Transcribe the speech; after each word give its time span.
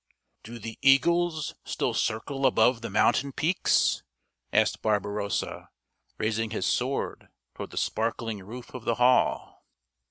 "Do 0.43 0.57
the 0.57 0.79
eagles 0.81 1.53
still 1.63 1.93
circle 1.93 2.47
above 2.47 2.81
the 2.81 2.89
mountain 2.89 3.31
peaks?" 3.31 4.01
asked 4.51 4.81
Barbarossa, 4.81 5.69
raising 6.17 6.49
his 6.49 6.65
sword 6.65 7.29
toward 7.53 7.69
the 7.69 7.77
sparkling 7.77 8.43
roof 8.43 8.73
of 8.73 8.83
the 8.85 8.95
hall. 8.95 9.63